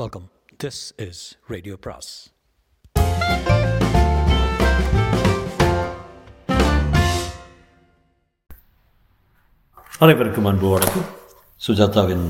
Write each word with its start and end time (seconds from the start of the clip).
Welcome 0.00 0.26
this 0.64 0.78
is 1.06 1.18
radio 1.52 1.74
பிராஸ் 1.80 2.10
அனைவருக்கும் 9.98 10.44
அன்பு 10.44 10.68
வணக்கம். 10.68 11.04
சுஜாதாவின் 11.66 12.24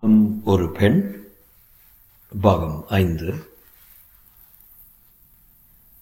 உம், 0.00 0.42
ஒரு 0.44 0.70
பெண் 0.70 0.98
பாகம் 2.40 2.84
ஐந்து. 2.88 3.28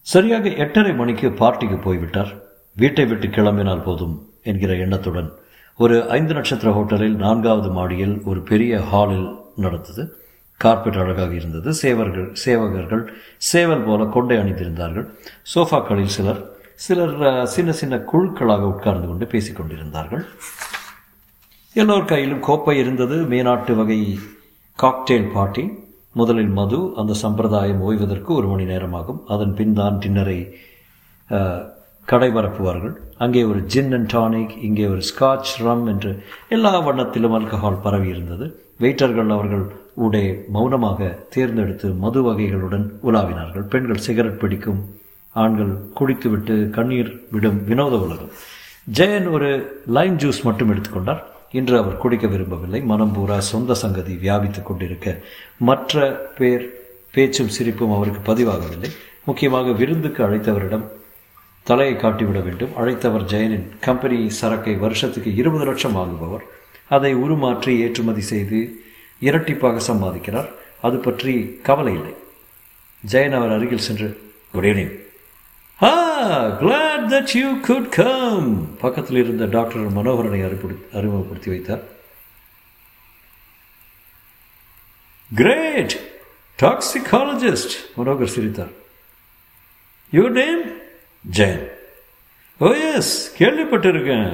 சரியாக 0.02 0.48
எட்டரை 0.48 0.94
மணிக்கு 0.94 1.28
பார்ட்டிக்கு 1.28 1.80
போய்விட்டார். 1.82 2.32
வீட்டை 2.76 3.04
விட்டு 3.04 3.26
கிளம்பினால் 3.26 3.84
போதும் 3.84 4.16
என்கிற 4.42 4.74
எண்ணத்துடன் 4.76 5.32
ஒரு 5.76 6.08
ஐந்து 6.08 6.34
நட்சத்திர 6.34 6.70
ஹோட்டலில் 6.78 7.20
நான்காவது 7.26 7.70
மாடியில் 7.70 8.16
ஒரு 8.22 8.42
பெரிய 8.42 8.80
ஹாலில் 8.80 9.28
நடந்தது. 9.56 10.02
கார்பெட் 10.60 10.96
அழகாக 10.96 11.32
இருந்தது. 11.34 11.70
சேவர்கள் 11.82 12.28
சேவகர்கள் 12.44 13.02
சேவல் 13.48 13.84
போல 13.84 14.04
கொண்டை 14.08 14.36
அணிந்திருந்தார்கள். 14.38 15.06
சோஃபாக்களில் 15.52 16.14
சிலர் 16.16 16.42
சிலர் 16.78 17.14
சின்ன 17.48 17.70
சின்ன 17.74 17.94
குழுக்களாக 18.10 18.68
உட்கார்ந்து 18.70 19.06
கொண்டு 19.08 19.26
பேசிக்கொண்டிருந்தார்கள் 19.32 20.22
எல்லோர் 21.76 22.04
கையிலும் 22.04 22.40
கோப்பை 22.40 22.74
இருந்தது. 22.78 23.16
மேனாட்டு 23.30 23.74
வகை 23.76 23.98
காக்டெயில் 24.78 25.32
பார்ட்டி 25.32 25.64
முதலில் 26.14 26.52
மது 26.52 26.78
அந்த 26.96 27.12
சம்பிரதாயம் 27.20 27.82
ஓய்வதற்கு 27.82 28.30
ஒரு 28.34 28.46
மணி 28.48 28.64
நேரமாகும். 28.64 29.20
அதன் 29.28 29.54
பின் 29.54 29.74
தான் 29.74 29.98
டின்னரை 30.02 30.38
அஹ், 31.30 31.60
கடை 32.08 32.28
பரப்புவார்கள். 32.30 32.94
அங்கே 33.18 33.42
ஒரு 33.44 33.60
ஜின் 33.66 33.92
அண்ட் 33.94 34.10
டானிக் 34.12 34.54
இங்கே 34.62 34.86
ஒரு 34.86 35.02
ஸ்காட்ச் 35.10 35.52
ரம் 35.62 35.84
என்று 35.86 36.12
எல்லா 36.48 36.72
வண்ணத்திலும் 36.80 37.36
ஆல்கஹால் 37.36 37.82
பரவி 37.82 38.08
இருந்தது. 38.08 38.46
வெயிட்டர்கள் 38.80 39.30
அவர்கள் 39.30 39.64
ஊடே 40.04 40.24
மௌனமாக 40.54 41.10
தேர்ந்தெடுத்து 41.34 41.88
மது 42.04 42.20
வகைகளுடன் 42.26 42.86
உலாவினார்கள். 43.08 43.66
பெண்கள் 43.72 44.04
சிகரெட் 44.06 44.40
பிடிக்கும் 44.42 44.80
ஆண்கள் 45.42 45.72
குடித்துவிட்டு 45.98 46.56
கண்ணீர் 46.76 47.10
விடும் 47.34 47.58
வினோத 47.68 47.94
உலகம். 48.06 48.32
ஜெயன் 48.98 49.28
ஒரு 49.36 49.48
லைம் 49.96 50.16
ஜூஸ் 50.22 50.40
மட்டும் 50.48 50.70
எடுத்துக்கொண்டார் 50.72 51.22
இன்று 51.58 51.74
அவர் 51.82 52.00
குடிக்க 52.02 52.26
விரும்பவில்லை. 52.34 52.80
மனம் 52.90 53.12
பூரா 53.12 53.36
சொந்த 53.50 53.74
சங்கதி 53.82 54.14
வியாபித்துக் 54.24 54.68
கொண்டிருக்க 54.68 55.16
மற்ற 55.68 56.02
பேர் 56.38 56.64
பேச்சும் 57.14 57.52
சிரிப்பும் 57.56 57.94
அவருக்கு 57.96 58.22
பதிவாகவில்லை. 58.30 58.90
முக்கியமாக 59.28 59.72
விருந்துக்கு 59.80 60.20
அழைத்தவரிடம் 60.26 60.86
தலையை 61.66 61.94
காட்டிவிட 61.96 62.38
வேண்டும். 62.44 62.74
அழைத்தவர் 62.80 63.26
ஜெயனின் 63.32 63.66
கம்பெனி 63.86 64.18
சரக்கை 64.40 64.74
வருஷத்துக்கு 64.84 65.30
இருபது 65.40 65.64
லட்சம் 65.70 65.96
வாங்குபவர். 65.96 66.44
அதை 66.96 67.12
உருமாற்றி 67.24 67.72
ஏற்றுமதி 67.84 68.22
செய்து 68.32 68.60
இரட்டிப்பாக 69.20 69.80
சம்பாதிக்கிறார். 69.86 70.50
அது 70.82 70.96
பற்றி 70.96 71.60
கவலை 71.62 71.92
இல்லை. 71.94 72.12
ஜெயன் 73.12 73.36
அவர் 73.36 73.52
அருகில் 73.52 73.86
சென்று 73.86 74.08
good 74.52 74.64
evening 74.64 74.94
I 75.82 75.92
glad 76.60 77.06
that 77.12 77.36
you 77.36 77.48
could 77.66 77.88
come 77.88 78.76
பக்கத்தில் 78.80 79.16
இருந்த 79.16 79.46
டாக்டர் 79.46 79.96
மனோகரனை 79.96 80.40
அறிமுக 80.46 80.74
அறிமுகப்படுத்தி 80.98 81.50
வைத்தார். 81.50 81.82
கிரேட் 85.30 85.94
டாக்ஸிகாலஜிஸ்ட் 86.62 87.74
மனோகர் 87.96 88.34
சிரித்தார். 88.34 88.72
You 90.10 90.28
name 90.28 90.62
Jayan 91.38 91.66
oh 92.58 92.72
yes 92.72 93.14
கேள்விப்பட்டிருக்கேன். 93.38 94.32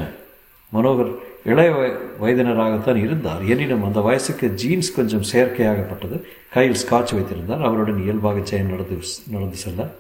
மனோகர் 0.73 1.13
இளைய 1.47 1.71
வய- 1.71 1.99
வயதினராகத்தான் 2.21 2.97
இருந்தார். 2.97 3.45
எனினும் 3.45 3.85
அந்த 3.85 4.01
வயசுக்கு 4.01 4.49
ஜீன்ஸ் 4.49 4.95
கொஞ்சம் 4.95 5.23
செயற்கையாகப்பட்டது. 5.23 6.23
கையில் 6.53 6.77
ஸ்காட்ச் 6.87 7.15
வைத்திருந்தார். 7.15 7.63
அவருடன் 7.63 8.03
இயல்பாக 8.03 8.41
செயல் 8.43 8.67
நடந்து 8.67 8.99
நடந்து 9.27 9.57
செல்ல 9.57 9.91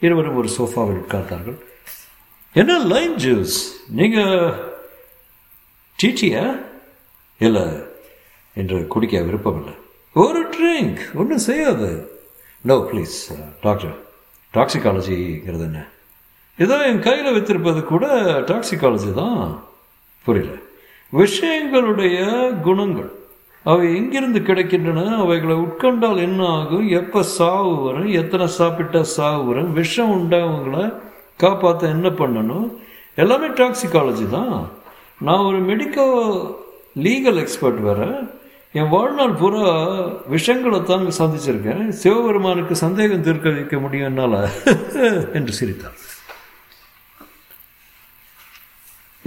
இருவரும் 0.00 0.36
ஒரு 0.36 0.48
சோஃபாவில் 0.58 1.02
உட்கார்ந்தார்கள். 1.08 1.60
என்ன 2.52 2.78
லைன் 2.78 3.14
ஜூஸ் 3.14 3.50
நீங்க 3.88 4.20
டீச்சியா 6.02 6.62
இல்லை 7.38 7.66
என்று 8.54 8.86
குடிக்க 8.86 9.22
விருப்பமில்லை. 9.22 9.72
ஒரு 10.12 10.48
ட்ரிங்க் 10.48 10.98
ஒன்றும் 11.14 11.38
செய்யாது. 11.38 12.20
நோ 12.60 12.74
ப்ளீஸ் 12.74 13.44
டாக்டர் 13.60 13.96
டாக்ஸிகாலஜிங்கிறது 14.54 15.60
என்ன? 15.60 15.86
ஏதோ 16.58 16.76
என் 16.76 17.00
கையில் 17.00 17.32
வைத்திருப்பது 17.32 17.84
கூட 17.84 18.22
டாக்ஸிகாலஜி 18.22 19.12
தான். 19.12 19.64
புரியல. 20.24 20.56
விஷயங்களுடைய 21.12 22.18
குணங்கள். 22.60 23.10
அவை 23.62 23.96
எங்கிருந்து 23.96 24.40
கிடைக்கின்றன? 24.40 25.16
அவைகளை 25.16 25.56
உட்கொண்டால் 25.56 26.20
என்ன 26.20 26.46
ஆகும்? 26.46 26.88
எப்போ 26.88 27.22
சாவு 27.22 27.82
வரும்? 27.82 28.06
எத்தனை 28.06 28.46
சாப்பிட்டா 28.46 29.02
சாவு 29.02 29.44
வரும்? 29.44 29.72
விஷம் 29.72 30.10
உண்டவங்களை 30.10 30.94
காப்பாற்ற 31.36 31.88
என்ன 31.88 32.08
பண்ணணும்? 32.08 32.74
எல்லாமே 33.14 33.46
டாக்ஸிகாலஜி 33.46 34.30
தான். 34.30 34.68
நான் 35.18 35.44
ஒரு 35.44 35.58
மெடிக்கோ 35.60 36.06
லீகல் 36.96 37.38
எக்ஸ்பர்ட் 37.38 37.80
வேறு. 37.80 38.28
என் 38.72 38.88
வாழ்நாள் 38.88 39.32
பூரா 39.32 39.88
விஷங்களை 40.30 40.84
தான் 40.84 41.06
சந்திச்சிருக்கேன். 41.06 41.88
சிவபெருமானுக்கு 41.88 42.76
சந்தேகம் 42.76 43.22
தீர்க்க 43.22 43.50
வைக்க 43.50 43.78
முடியும் 43.78 44.06
என்னால் 44.06 44.50
என்று 45.32 45.52
சிரித்தார். 45.52 45.94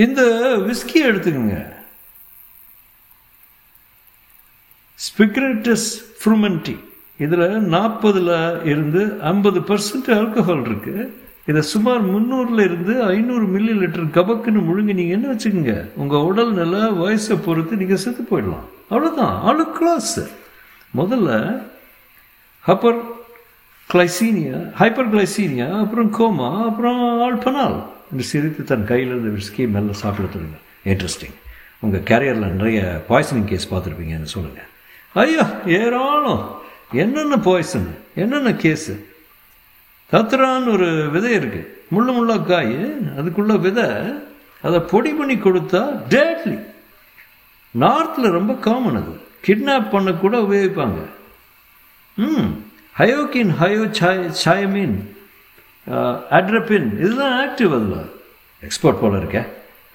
இந்த 0.06 0.22
விஸ்கி 0.68 1.00
எடுத்துக்கோங்க. 1.10 1.58
ஸ்பிக்ரேட்டஸ் 5.00 5.90
ஃப்ரூமென்டி 6.20 6.76
இதில் 7.26 7.48
நாற்பதில் 7.74 8.36
இருந்து 8.72 9.02
ஐம்பது 9.32 9.60
பர்சன்ட் 9.70 10.10
ஆல்கஹால் 10.20 10.64
இருக்கு. 10.68 10.96
இதை 11.50 11.62
சுமார் 11.74 12.02
முந்நூறுல 12.14 12.64
இருந்து 12.70 12.94
ஐநூறு 13.14 13.46
மில்லி 13.54 13.74
லிட்டர் 13.82 14.16
கபக்குன்னு 14.18 14.62
முழுங்கினீங்கன்னு 14.68 15.00
நீங்கள் 15.00 15.18
என்ன 15.18 15.28
வச்சுக்கோங்க? 15.34 15.76
உங்கள் 16.02 16.26
உடல் 16.30 16.52
நில 16.60 16.76
வயசை 17.02 17.38
பொறுத்து 17.46 17.82
நீங்கள் 17.82 18.02
செத்து 18.04 18.24
போயிடலாம். 18.32 18.68
அவ்வளோதான் 18.92 19.36
ஆளு 19.50 19.66
கிளாஸ் 19.78 20.16
முதல்ல 21.00 21.30
ஹப்பர் 22.68 23.00
கிளைசீனியா 23.90 24.58
ஹைப்பர் 24.80 25.12
கிளைசீனியா 25.14 25.70
அப்புறம் 25.84 26.10
கோமா 26.20 26.50
அப்புறம் 26.70 27.02
ஆல்பனால் 27.28 27.78
என்று 28.12 28.24
சிரித்து 28.24 28.64
தன் 28.64 28.86
கையில் 28.86 29.08
இருந்த 29.08 29.44
விஸ்கி 29.44 29.70
மெல்ல 29.70 29.94
சாப்பிட 29.94 30.28
தொடங்க 30.28 30.58
இன்ட்ரெஸ்டிங் 30.86 31.34
உங்கள் 31.80 32.02
கேரியரில் 32.02 32.52
நிறைய 32.52 33.04
பாய்சனிங் 33.10 33.44
கேஸ் 33.44 33.74
பார்த்துருப்பீங்கன்னு 33.74 34.24
சொல்லுங்கள் 34.24 34.68
ஐயா 35.14 35.52
ஏராளம். 35.66 36.62
என்னென்ன 36.92 37.38
பாய்சன் 37.38 37.98
என்னென்ன 38.16 38.50
கேஸு 38.50 39.06
தத்ரான்னு 40.12 40.72
ஒரு 40.72 41.10
விதை 41.12 41.38
இருக்குது 41.38 41.68
முள்ளு 41.92 42.12
முள்ளா 42.12 42.46
காய். 42.46 42.76
அதுக்குள்ள 43.18 43.60
விதை. 43.60 43.86
அதை 44.62 44.80
பொடி 44.80 45.14
பண்ணி 45.14 45.36
கொடுத்தா 45.36 46.02
டேட்லி 46.10 46.64
நார்த்தில் 47.80 48.32
ரொம்ப 48.32 48.54
காமன் 48.54 48.96
அது. 48.96 49.20
கிட்னாப் 49.48 49.90
பண்ண 49.90 50.12
கூட 50.12 50.38
உபயோகிப்பாங்க. 50.38 51.06
ம். 52.16 52.64
ஹயோக்கின் 52.98 53.54
ஹயோ 53.62 53.90
சாய் 53.90 54.32
சாயமீன் 54.46 55.10
அட்ரப்பின் 56.38 57.00
இதுதான் 57.00 57.36
ஆக்டிவ் 57.46 57.74
அதில் 57.78 58.12
எக்ஸ்போர்ட் 58.62 59.02
போல 59.02 59.18
இருக்க. 59.18 59.40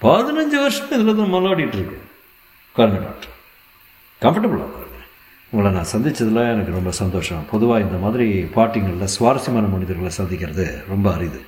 பதினஞ்சு 0.00 0.58
வருஷம் 0.64 0.90
இதில் 0.90 1.16
தான் 1.16 1.32
மல்லாடிட்டு 1.34 1.76
இருக்கு. 1.78 1.98
உட்காருங்க 2.70 3.00
டாக்டர் 3.06 3.32
கம்ஃபர்டபுளாக 4.20 4.66
உட்காருங்க. 4.68 4.82
உங்களை 5.50 5.72
நான் 5.72 5.92
சந்தித்ததில் 5.92 6.52
எனக்கு 6.52 6.72
ரொம்ப 6.72 6.90
சந்தோஷம். 6.90 7.44
பொதுவாக 7.50 7.80
இந்த 7.80 7.96
மாதிரி 7.96 8.42
பாட்டிங்களில் 8.42 9.12
சுவாரஸ்யமான 9.16 9.66
மனிதர்களை 9.66 10.10
சந்திக்கிறது 10.18 10.84
ரொம்ப 10.88 11.12
அரிது. 11.12 11.40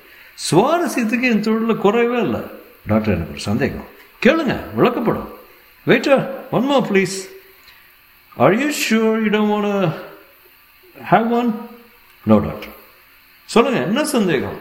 சுவாரஸ்யத்துக்கு 0.51 1.27
என் 1.31 1.41
தொழிலில் 1.41 1.83
குறையவே 1.85 2.19
இல்லை. 2.21 2.41
டாக்டர் 2.87 3.13
எனக்கு 3.13 3.31
ஒரு 3.31 3.39
சந்தேகம். 3.39 3.87
கேளுங்க 4.25 4.55
விளக்கப்படும். 4.77 5.29
Waiter 5.87 6.27
one 6.51 6.69
more 6.69 6.77
please 6.89 7.17
are 8.35 8.55
you 8.59 8.67
sure 8.67 9.19
you 9.23 9.29
don't 9.35 9.51
want 9.53 9.93
have 11.11 11.29
one 11.29 11.59
no 12.25 12.37
doctor 12.37 12.73
சொல்லுங்க 13.49 13.79
என்ன 13.79 14.03
சந்தேகம்? 14.03 14.57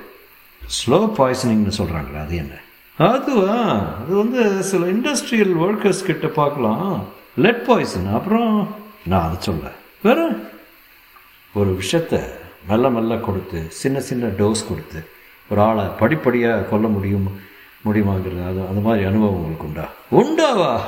ஸ்லோ 0.63 0.99
பாய்சனிங்னு 1.19 1.73
சொல்கிறாங்களே 1.79 2.21
அது 2.21 2.37
என்ன? 2.37 2.55
அதுவா? 2.99 3.57
அது 4.01 4.15
வந்து 4.17 4.63
சில 4.63 4.87
இண்டஸ்ட்ரியல் 4.87 5.55
ஒர்க்கர்ஸ் 5.65 6.05
கிட்ட 6.05 6.27
பார்க்கலாம். 6.27 7.05
லெட் 7.37 7.65
பாய்சன் 7.67 8.15
அப்புறம்? 8.15 8.75
நான் 9.07 9.23
அதை 9.23 9.37
சொல்ல 9.41 9.73
வேற? 10.03 10.37
ஒரு 11.55 11.79
விஷயத்த 11.83 12.23
மெல்ல 12.69 12.91
மெல்ல 12.91 13.17
கொடுத்து 13.17 13.67
சின்ன 13.69 14.01
சின்ன 14.01 14.27
டோஸ் 14.27 14.69
கொடுத்து 14.69 15.09
ஒரு 15.51 15.61
ஆளை 15.61 15.85
படிப்படியாக 15.99 16.63
கொல்ல 16.63 16.87
முடியும் 16.87 17.41
முடியுமாங்கிறது 17.85 18.47
அது 18.49 18.61
அந்த 18.67 18.81
மாதிரி 18.81 19.05
அனுபவம் 19.05 19.35
உங்களுக்கு 19.35 19.67
உண்டா? 19.67 19.87
உண்டாவா? 20.11 20.81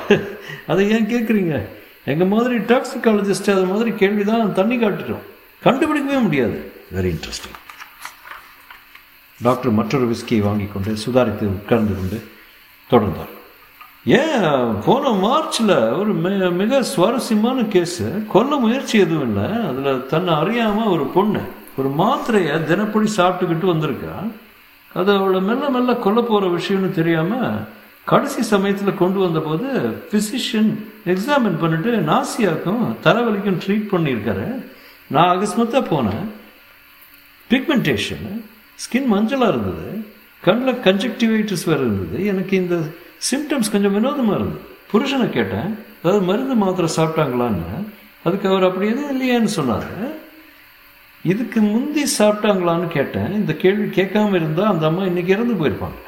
அதை 0.66 0.90
ஏன் 0.90 1.06
கேட்குறீங்க 1.06 1.60
எங்கள் 2.04 2.26
மாதிரி 2.26 2.56
டாக்ஸிகாலஜிஸ்ட் 2.56 3.50
அது 3.50 3.64
மாதிரி 3.64 3.92
கேள்வி 3.92 4.24
தான் 4.24 4.54
தண்ணி 4.54 4.76
காட்டுறோம். 4.76 5.24
கண்டுபிடிக்கவே 5.64 6.22
முடியாது. 6.22 6.72
வெரி 6.94 7.14
இன்ட்ரெஸ்டிங் 7.14 7.58
டாக்டர் 9.42 9.72
மற்றொரு 9.72 10.10
விஸ்கியை 10.10 10.38
வாங்கி 10.38 10.66
கொண்டு 10.66 10.90
சுதாரித்து 10.92 11.46
உட்கார்ந்து 11.46 11.94
கொண்டு 11.94 12.28
தொடர்ந்தார். 12.90 13.34
ஏன் 14.04 14.74
போன 14.84 15.08
மார்ச்சில் 15.08 15.90
ஒரு 15.90 16.12
மிக 16.12 16.50
மிக 16.50 16.82
சுவாரஸ்யமான 16.82 17.62
கேஸு. 17.62 18.26
கொல்ல 18.26 18.56
முயற்சி 18.56 18.98
எதுவும் 18.98 19.36
இல்லை. 19.36 19.62
அதில் 19.68 20.06
தன்னை 20.06 20.34
அறியாமல் 20.34 20.86
ஒரு 20.86 21.04
பொண்ணு 21.04 21.40
ஒரு 21.76 21.88
மாத்திரையை 21.88 22.64
தினப்படி 22.64 23.08
சாப்பிட்டுக்கிட்டு 23.16 23.70
வந்திருக்கா. 23.74 24.30
அது 24.94 25.12
அவளை 25.12 25.40
மெல்ல 25.40 25.68
மெல்ல 25.68 25.94
கொல்ல 25.94 26.20
போகிற 26.20 26.58
விஷயம்னு 26.58 26.90
தெரியாமல் 26.90 27.58
கடைசி 28.04 28.42
சமயத்தில் 28.42 28.94
கொண்டு 28.94 29.18
வந்தபோது 29.18 29.66
ஃபிசிஷியன் 30.10 30.70
எக்ஸாமின் 31.06 31.60
பண்ணிட்டு 31.60 31.96
நாசியாக்கும் 31.96 32.94
தலைவலிக்கும் 33.04 33.60
ட்ரீட் 33.66 33.88
பண்ணியிருக்காரு. 33.92 34.64
நான் 35.06 35.38
அகஸ்மத்தாக 35.38 35.84
போனேன். 35.90 36.28
பிக்மெண்டேஷன் 37.50 38.37
ஸ்கின் 38.82 39.12
மஞ்சளாக 39.12 39.52
இருந்தது 39.52 39.86
கண்ணில் 40.46 40.82
கன்ஜெக்டிவைட்டிஸ் 40.86 41.66
வேறு 41.66 41.84
இருந்தது 41.86 42.26
எனக்கு 42.32 42.56
இந்த 42.56 42.76
சிம்டம்ஸ் 43.30 43.72
கொஞ்சம் 43.72 43.92
வினோதமாக 43.92 44.38
இருந்தது. 44.38 44.64
புருஷனை 44.92 45.28
கேட்டேன் 45.30 45.78
அதாவது 46.02 46.24
மருந்து 46.24 46.54
மாத்திரை 46.54 46.90
சாப்பிட்டாங்களான்னு? 46.96 47.84
அதுக்கு 48.24 48.48
அவர் 48.48 48.66
அப்படி 48.68 48.88
எதுவும் 48.88 49.14
இல்லையான்னு 49.16 49.56
சொன்னார். 49.58 49.90
இதுக்கு 51.22 51.60
முந்தி 51.60 52.04
சாப்பிட்டாங்களான்னு 52.18 52.88
கேட்டேன். 52.88 53.32
இந்த 53.32 53.52
கேள்வி 53.52 54.02
கேட்காம 54.02 54.34
இருந்தால் 54.34 54.72
அந்த 54.72 54.86
அம்மா 54.86 55.04
இன்னைக்கு 55.04 55.32
இறந்து 55.32 55.54
போயிருப்பாங்க. 55.54 55.98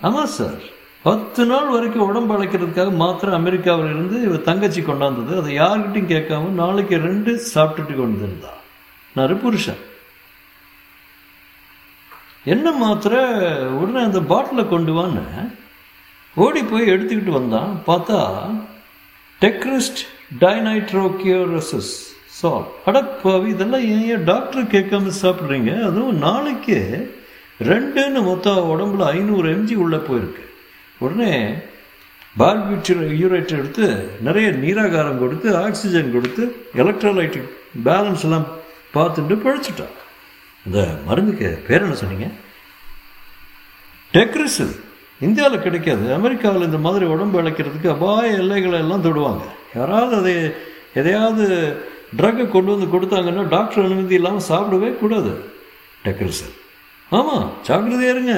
ஆமாம் 0.00 0.32
சார். 0.38 0.62
பத்து 1.02 1.46
நாள் 1.46 1.68
வரைக்கும் 1.68 2.06
உடம்பு 2.06 2.32
அழைக்கிறதுக்காக 2.34 2.90
மாத்திரை 3.02 3.34
அமெரிக்காவில் 3.34 3.92
இருந்து 3.92 4.42
தங்கச்சி 4.42 4.82
கொண்டாந்தது. 4.82 5.38
அதை 5.40 5.58
யார்கிட்டையும் 5.58 6.12
கேட்காம 6.14 6.48
நாளைக்கு 6.62 6.96
ரெண்டு 6.96 7.32
சாப்பிட்டுட்டு 7.54 7.96
கொண்டு 7.96 8.22
இருந்தா 8.26 8.52
நான் 9.14 9.40
என்ன 12.44 12.72
மாத்திரை 12.72 13.20
உடனே 13.68 14.04
அந்த 14.04 14.20
பாட்டிலை 14.20 14.68
கொண்டு 14.68 14.92
வான்னு 14.92 15.52
ஓடி 16.34 16.62
போய் 16.62 16.90
எடுத்துக்கிட்டு 16.90 17.30
வந்தான். 17.30 17.82
பார்த்தா 17.86 18.18
டெக்ரிஸ்ட் 19.40 20.00
டைநைட்ரோகியோரசிஸ் 20.40 21.92
சால் 22.26 22.64
அடப்பாவி 22.86 23.46
இதெல்லாம் 23.46 23.80
ஏன் 23.80 24.08
ஏன் 24.08 24.24
டாக்டர் 24.24 24.64
கேட்காம 24.64 25.10
சாப்பிட்றீங்க? 25.22 25.82
அதுவும் 25.82 26.18
நாளைக்கு 26.18 26.78
ரெண்டுன்னு 27.60 28.24
மொத்தம் 28.24 28.70
உடம்புல 28.70 29.04
ஐநூறு 29.04 29.56
எம்ஜி 29.56 29.74
உள்ளே 29.74 29.96
போயிருக்கு. 29.96 30.44
உடனே 30.98 31.54
பார்பியூட்டர் 32.38 33.02
யூரேட் 33.22 33.58
எடுத்து 33.58 34.10
நிறைய 34.20 34.48
நீராகாரம் 34.48 35.18
கொடுத்து 35.18 35.56
ஆக்சிஜன் 35.56 36.12
கொடுத்து 36.12 36.66
எலக்ட்ரோலைட்டிக் 36.76 37.48
பேலன்ஸ் 37.84 38.22
எல்லாம் 38.22 38.46
பார்த்துட்டு 38.94 39.34
பிழைச்சிட்டா. 39.44 39.86
இந்த 40.66 40.80
மருந்துக்கு 41.06 41.48
பேர் 41.68 41.82
என்ன 41.82 41.94
சொன்னீங்க? 41.94 42.26
டெக்ரிசில் 44.12 44.74
இந்தியாவில் 45.20 45.62
கிடைக்காது. 45.62 46.04
அமெரிக்காவில் 46.14 46.68
இந்த 46.70 46.78
மாதிரி 46.78 47.04
உடம்பு 47.04 47.42
இழைக்கிறதுக்கு 47.42 47.88
அபாய 47.88 48.30
எல்லைகளை 48.42 48.78
எல்லாம் 48.78 49.04
தொடுவாங்க. 49.04 49.44
யாராவது 49.76 50.14
அதை 50.16 50.34
எதையாவது 50.94 51.46
ட்ரக்கை 52.16 52.44
கொண்டு 52.48 52.70
வந்து 52.74 52.88
கொடுத்தாங்கன்னா 52.94 53.48
டாக்டர் 53.48 53.84
அனுமதி 53.84 54.14
இல்லாமல் 54.14 54.48
சாப்பிடவே 54.48 54.98
கூடாது. 54.98 55.32
டெக்ரிசில் 56.04 56.52
ஆமாம் 57.10 57.46
ஜாக்கிரதையா 57.68 58.12
இருங்க. 58.14 58.34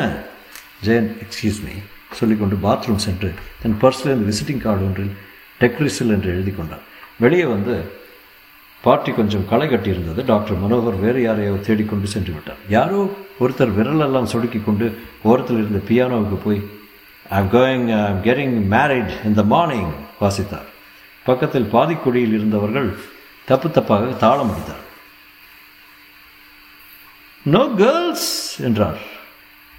ஜெயன் 0.87 1.11
எக்ஸ்கியூஸ் 1.25 1.61
மீ 1.67 1.75
சொல்லிக்கொண்டு 2.19 2.57
பாத்ரூம் 2.63 3.05
சென்று 3.07 3.31
தன் 3.63 3.79
பர்ஸில் 3.81 4.11
இருந்து 4.11 4.29
விசிட்டிங் 4.31 4.63
கார்டு 4.65 4.85
ஒன்றில் 4.85 5.13
டெக்ரிசில் 5.61 6.13
என்று 6.17 6.31
எழுதி 6.35 6.51
கொண்டான் 6.51 6.85
வெளியே 7.19 7.45
வந்து 7.45 7.75
பார்ட்டி 8.85 9.11
கொஞ்சம் 9.13 9.49
களை 9.51 9.67
கட்டியிருந்தது. 9.69 10.21
டாக்டர் 10.33 10.61
மனோகர் 10.63 11.03
வேறு 11.05 11.21
யாரையோ 11.23 11.53
தேடிக்கொண்டு 11.67 12.07
சென்று 12.15 12.33
விட்டார் 12.33 12.63
யாரோ 12.69 13.01
ஒருத்தர் 13.43 13.75
விரலெல்லாம் 13.79 14.31
சொடுக்கி 14.33 14.61
கொண்டு 14.65 14.87
ஓரத்தில் 15.29 15.61
இருந்த 15.63 15.81
பியானோவுக்கு 15.89 16.39
போய் 16.45 16.61
I'm 17.37 17.51
going 17.57 17.87
I'm 17.99 18.23
getting 18.27 18.57
married 18.75 19.13
in the 19.29 19.43
morning 19.53 19.93
வாசித்தார். 20.21 20.69
பக்கத்தில் 21.27 21.71
பாதிக்குடியில் 21.73 22.37
இருந்தவர்கள் 22.39 22.89
தப்பு 23.51 23.69
தப்பாக 23.69 24.17
தாளம் 24.25 24.51
அடித்தார். 24.53 24.83
நோ 27.55 27.63
கேர்ள்ஸ் 27.77 28.31
என்றார். 28.69 29.01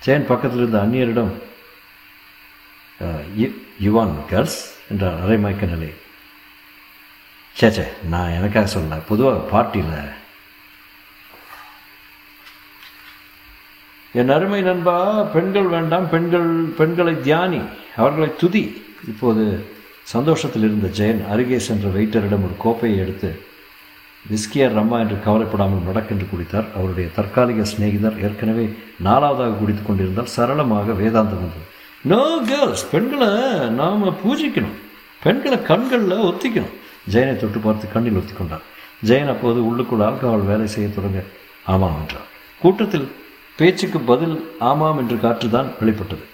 சேன் 0.06 0.26
பக்கத்தில் 0.32 0.62
இருந்த 0.62 0.80
அந்நியரிடம் 0.86 1.32
uh, 3.06 3.22
யுவான் 3.86 4.16
கேர்ள்ஸ் 4.32 4.60
என்றார். 4.92 5.20
அரைமயக்க 5.26 5.66
நிலை. 5.74 5.92
சே 7.60 7.84
நான் 8.12 8.34
எனக்காக 8.38 8.68
சொல்ல 8.72 8.96
பொதுவாக 9.10 9.44
பார்ட்டியில். 9.52 10.10
என் 14.20 14.34
அருமை 14.36 14.60
நண்பா 14.62 14.96
பெண்கள் 15.36 15.70
வேண்டாம் 15.76 16.10
பெண்கள் 16.10 16.50
பெண்களை 16.80 17.14
தியானி 17.28 17.62
அவர்களை 18.02 18.30
துதி. 18.42 18.64
இப்போது 19.12 19.46
சந்தோஷத்தில் 20.16 20.66
இருந்த 20.68 20.92
ஜெயன் 21.00 21.24
அருகே 21.32 21.60
சென்ற 21.70 21.88
வெயிட்டரிடம் 21.96 22.46
ஒரு 22.48 22.56
கோப்பையை 22.66 23.00
எடுத்து 23.06 23.32
விஸ்கியார் 24.32 24.78
ரம்மா 24.80 25.00
என்று 25.04 25.18
கவலைப்படாமல் 25.26 25.88
நடக்கென்று 25.90 26.28
குடித்தார். 26.30 26.70
அவருடைய 26.78 27.10
தற்காலிக 27.18 27.64
சிநேகிதர் 27.72 28.22
ஏற்கனவே 28.28 28.66
நாலாவதாக 29.10 29.60
குடித்து 29.60 29.84
கொண்டிருந்தால் 29.84 30.34
சரளமாக 30.38 30.94
வேதாந்தம் 31.02 31.44
வந்தது. 31.44 31.68
நோ 32.12 32.24
கேர்ள்ஸ் 32.48 32.90
பெண்களை 32.94 33.30
நாம் 33.82 34.10
பூஜிக்கணும். 34.24 34.80
பெண்களை 35.24 35.60
கண்களில் 35.62 36.26
ஒத்திக்கணும். 36.32 36.76
ஜெயனை 37.10 37.36
தொட்டு 37.36 37.60
பார்த்து 37.60 37.92
கண்ணில் 37.92 38.16
ஒத்தி 38.16 38.34
கொண்டார். 38.34 38.62
ஜெயன் 39.06 39.30
அப்போது 39.30 39.66
உள்ளுக்குள் 39.66 40.00
ஆல்கஹால் 40.00 40.46
வேலை 40.46 40.68
செய்ய 40.68 40.90
தொடங்க 40.90 41.24
ஆமாம் 41.66 42.00
என்றார். 42.00 42.26
கூட்டத்தில் 42.60 43.16
பேச்சுக்கு 43.58 44.00
பதில் 44.00 44.56
ஆமாம் 44.60 44.98
என்று 44.98 45.16
காற்றுதான் 45.16 45.74
வெளிப்பட்டது. 45.80 46.34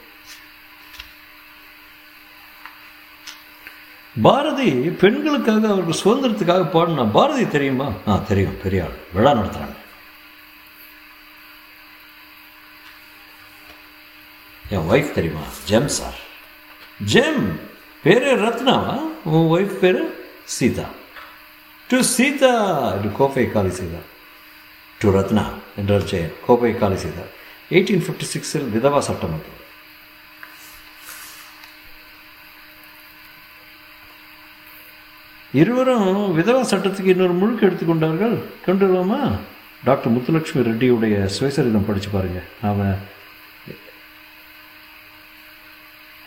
பாரதி 4.22 4.72
பெண்களுக்காக 4.72 5.68
அவர்கள் 5.68 6.02
சுதந்திரத்துக்காக 6.04 6.70
பாடினா 6.70 7.12
பாரதி 7.12 7.48
தெரியுமா? 7.48 7.92
ஆ 8.08 8.16
தெரியும். 8.16 8.58
பெரிய 8.64 8.84
ஆள். 8.84 8.98
விழா 9.14 9.32
நடத்துறாங்க. 9.32 9.80
என் 14.70 14.90
ஒய்ஃப் 14.90 15.12
தெரியுமா? 15.12 15.40
ஜெம் 15.70 15.86
சார் 15.86 16.20
ஜெம் 17.14 17.60
பேரு 18.04 18.38
ரத்னாவா 18.38 19.00
உன் 19.24 19.60
ஒய்ஃப் 19.60 19.74
பேரு? 19.74 20.21
சீதா 20.52 20.86
டு 21.90 21.98
சீதா 22.12 22.54
என்று 22.94 23.10
கோப்பை 23.18 23.46
காலி 23.50 23.72
செய்தார் 23.78 24.08
டு 25.00 25.10
ரத்னா 25.16 25.44
என்றார் 25.80 26.08
ஜெயன் 26.10 26.36
கோப்பை 26.46 26.72
காலி 26.76 26.98
செய்தார் 26.98 27.32
எயிட்டீன் 27.72 28.06
ஃபிஃப்டி 28.06 28.28
சிக்ஸில் 28.32 28.68
விதவா 28.74 29.00
சட்டம் 29.02 29.34
வந்தது 29.36 29.60
இருவரும் 35.54 36.12
விதவா 36.36 36.62
சட்டத்துக்கு 36.64 37.14
இன்னொரு 37.14 37.34
முழுக்க 37.34 37.68
எடுத்துக்கொண்டார்கள் 37.68 38.36
கொண்டு 38.66 38.86
வருவோமா 38.86 39.22
டாக்டர் 39.84 40.14
முத்துலட்சுமி 40.14 40.68
ரெட்டியுடைய 40.68 41.16
சுயசரிதம் 41.36 41.88
படித்து 41.88 42.10
பாருங்க 42.10 42.42
அவன் 42.70 42.96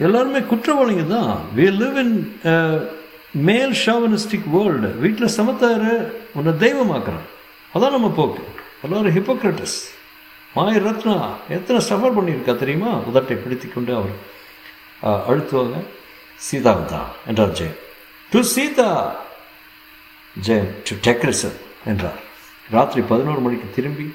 எல்லாருமே 0.01 0.41
குற்றவாளிங்க 0.45 1.05
தான் 1.09 1.33
வி 1.57 1.67
லிவ் 1.75 1.99
இன் 2.03 2.17
மேல் 3.35 3.75
ஷாவனிஸ்டிக் 3.87 4.49
வேர்ல்டு 4.51 4.89
வீட்டில் 4.89 5.35
சமத்தாரு 5.37 6.13
உன்னை 6.35 6.53
தெய்வமாக்குறான். 6.53 7.27
அதான் 7.75 7.91
நம்ம 7.91 8.09
போக்கு. 8.09 8.43
எல்லாரும் 8.83 9.17
ஹிப்போக்ரட்டஸ் 9.17 9.77
மாய 10.57 10.79
ரத்னா 10.79 11.29
எத்தனை 11.49 11.81
சஃபர் 11.89 12.17
பண்ணியிருக்கா 12.17 12.59
தெரியுமா? 12.59 12.91
உதட்டை 12.97 13.35
பிடித்து 13.35 13.73
கொண்டு 13.73 13.95
அவர் 13.95 14.15
அழுத்துவாங்க. 15.03 15.79
சீதாவை 16.41 16.85
தான் 16.85 17.09
என்றார் 17.27 17.53
ஜெயன். 17.53 17.79
டு 18.31 18.41
சீதா! 18.43 19.17
ஜெயன் 20.47 20.71
டு 20.89 20.95
டெக்ரிசன் 20.97 21.57
என்றார். 21.85 22.21
ராத்திரி 22.71 23.07
பதினோரு 23.07 23.41
மணிக்கு 23.41 23.71
திரும்பி 23.75 24.07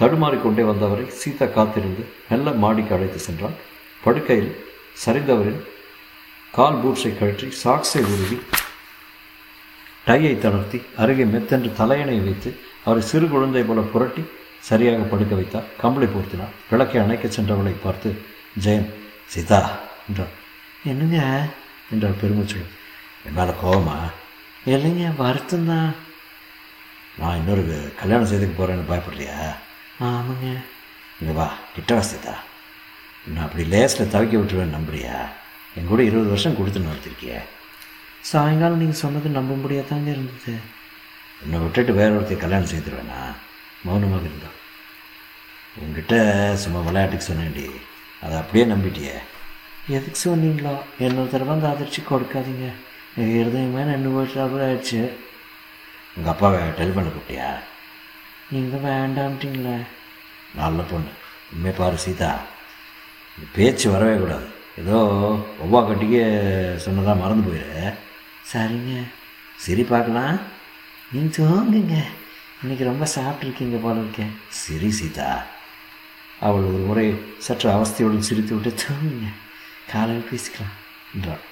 தடுமாறிக்கொண்டே 0.00 0.64
வந்தவரை 0.64 1.06
சீதா 1.10 1.46
காத்திருந்து 1.46 2.04
மெல்ல 2.28 2.50
மாடிக்கு 2.50 2.94
அழைத்து 2.94 3.18
சென்றார் 3.18 3.56
படுக்கையில் 4.04 4.56
சரிந்தவரின் 5.06 5.60
கால் 6.56 6.78
பூட்ஸை 6.82 7.10
கழற்றி 7.18 7.48
சாக்ஸை 7.62 8.00
உருவி 8.12 8.38
டையை 10.06 10.38
தளர்த்தி 10.38 10.78
அருகே 10.96 11.24
மெத்தென்று 11.24 11.72
தலையணை 11.72 12.16
வைத்து 12.20 12.50
அவரை 12.84 13.02
சிறு 13.02 13.26
குழந்தை 13.28 13.62
போல 13.62 13.80
புரட்டி 13.80 14.22
சரியாக 14.68 15.02
படுக்க 15.02 15.34
வைத்தார். 15.34 15.68
கம்பளை 15.82 16.08
பொருத்தினார். 16.14 16.54
விளக்கை 16.70 17.00
அணைக்க 17.02 17.28
சென்றவளை 17.28 17.74
பார்த்து 17.82 18.08
ஜெயன் 18.64 18.88
சீதா 19.32 19.60
என்றார். 20.08 20.34
என்னங்க? 20.84 21.18
என்றார் 21.92 22.20
பெருமூச்சுகள் 22.22 22.70
என் 23.26 23.36
மேலே 23.38 23.52
கோவமா? 23.62 23.96
இல்லைங்க 24.66 25.16
வருத்தம் 25.16 25.66
தான் 25.66 25.90
நான் 27.18 27.36
இன்னொரு 27.36 27.62
கல்யாணம் 28.00 28.30
செய்துக்கு 28.30 28.58
போகிறேன்னு 28.58 28.90
பயப்படுறியா? 28.90 29.36
ஆமாங்க. 30.08 30.48
இங்கே 31.20 31.32
வா 31.32 31.48
கிட்ட 31.74 31.94
வா 31.94 32.00
சீதா. 32.00 32.34
நான் 33.26 33.44
அப்படி 33.46 33.64
லேஸில் 33.64 34.12
தவிக்க 34.14 34.34
விட்டுருவேன் 34.40 34.76
நம்புறியா? 34.76 35.16
என் 35.74 35.86
கூட 35.86 36.02
இருபது 36.02 36.28
வருஷம் 36.28 36.56
கொடுத்து 36.56 36.80
நடத்திருக்கியே 36.80 37.40
சாயங்காலம் 38.20 38.78
நீங்கள் 38.78 38.96
சொன்னது 38.96 39.28
நம்ப 39.28 39.68
முடியாதாங்க 39.68 40.06
இருந்தது. 40.06 40.58
உன்னை 41.42 41.58
விட்டுட்டு 41.58 41.92
வேற 41.92 42.14
ஒருத்தர் 42.14 42.36
கல்யாணம் 42.36 42.66
செய்துருவேனா? 42.66 43.34
மௌனமாக 43.82 44.24
இருந்தான் 44.24 44.58
உங்ககிட்ட 45.76 46.52
சும்மா 46.56 46.80
விளையாட்டுக்கு 46.80 47.26
சொன்னேன்டி. 47.26 47.70
அதை 48.22 48.38
அப்படியே 48.38 48.72
நம்பிட்டியே. 48.72 49.12
எதுக்கு 49.88 50.30
சொன்னீங்களோ? 50.30 50.78
இன்னொரு 50.98 51.28
தடவை 51.30 51.54
அந்த 51.54 51.68
அதிர்ச்சி 51.68 52.02
கொடுக்காதீங்க. 52.02 52.72
இருதயமே 53.16 53.84
ரெண்டு 53.84 54.10
வருஷம் 54.10 54.60
ஆயிடுச்சு. 54.60 55.10
உங்கள் 56.16 56.32
அப்பாவை 56.32 56.58
டெலிஃபோனில் 56.58 57.12
கூப்பிட்டியா? 57.16 57.54
நீங்கள் 58.50 58.80
வேண்டாம்ட்டீங்களே. 58.80 59.86
நல்ல 60.54 60.82
பொண்ணு. 60.82 61.08
உண்மை 61.52 61.70
பாரு 61.70 61.98
சீதா. 61.98 62.38
பேச்சு 63.52 63.90
வரவே 63.90 64.20
கூடாது. 64.20 64.58
ஏதோ 64.80 64.98
ஒவ்வா 65.64 65.80
கட்டிக்கு 65.86 66.22
சொன்னதாக 66.84 67.20
மறந்து 67.22 67.44
போயிடு 67.48 67.92
சரிங்க. 68.52 68.92
சரி 69.64 69.82
பார்க்கலாம். 69.82 70.36
நீங்கள் 71.12 71.34
தூங்குங்க. 71.36 71.96
இன்னைக்கு 72.62 72.84
ரொம்ப 72.88 73.04
சாப்பிட்ருக்கீங்க 73.14 73.78
போல 73.82 73.96
இருக்கேன் 74.00 74.32
சரி 74.62 74.90
சீதா. 74.98 75.28
அவள் 76.46 76.66
ஒரு 76.70 76.80
முறை 76.88 77.04
சற்று 77.46 77.68
அவஸ்தையோடு 77.76 78.28
சிரித்து 78.28 78.54
விட்டு 78.56 78.70
தூங்குங்க. 78.82 79.28
காலையில் 79.92 80.28
பேசிக்கலாம் 80.30 80.74
என்றாள். 81.14 81.44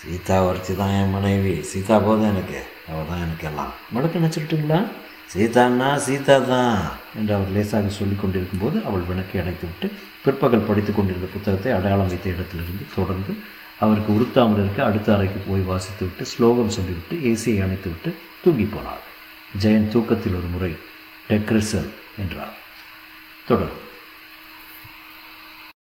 சீதா 0.00 0.36
ஒருத்தி 0.46 0.72
தான் 0.76 0.94
என் 1.00 1.14
மனைவி. 1.16 1.54
சீதா 1.70 1.98
போதும் 2.06 2.30
எனக்கு. 2.34 2.60
அவள் 2.90 3.08
தான் 3.10 3.24
எனக்கு 3.26 3.46
எல்லாம். 3.50 3.72
மடக்கு 3.94 4.22
நினச்சிட்டுங்களா 4.22 4.80
சீதான்னா 5.32 5.94
சீதா 5.96 6.36
தான் 6.38 6.78
என்று 7.16 7.34
அவர் 7.34 7.52
லேசாக 7.52 7.88
சொல்லிக் 7.88 8.20
கொண்டிருக்கும்போது 8.20 8.82
அவள் 8.84 9.08
விளக்கை 9.08 9.40
அடைத்துவிட்டு 9.40 9.86
பிற்பகல் 10.24 10.66
படித்துக் 10.68 10.96
கொண்டிருந்த 10.96 11.26
புத்தகத்தை 11.32 11.72
அடையாளம் 11.72 12.06
வைத்த 12.06 12.28
இடத்திலிருந்து 12.28 12.84
தொடர்ந்து 12.94 13.34
அவருக்கு 13.78 14.10
உறுத்தாமல் 14.12 14.62
இருக்க 14.62 14.84
அடுத்த 14.84 15.14
அறைக்கு 15.14 15.40
போய் 15.48 15.68
வாசித்துவிட்டு 15.70 16.22
ஸ்லோகம் 16.22 16.70
சொல்லிவிட்டு 16.70 17.16
ஏசியை 17.16 17.58
அணைத்துவிட்டு 17.66 18.12
தூங்கி 18.44 18.68
போனார் 18.74 19.04
ஜெயன் 19.62 19.88
தூக்கத்தில் 19.88 20.34
ஒரு 20.34 20.46
முறை 20.46 20.72
டெக்ரிசல் 21.28 21.90
என்றார். 22.18 22.56
தொடரும். 23.46 23.83